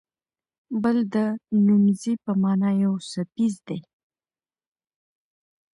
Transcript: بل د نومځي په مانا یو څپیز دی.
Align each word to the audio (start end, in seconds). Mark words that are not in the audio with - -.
بل 0.83 0.97
د 1.13 1.15
نومځي 1.65 2.13
په 2.23 2.31
مانا 2.41 2.69
یو 2.83 2.93
څپیز 3.09 3.55
دی. 3.67 3.79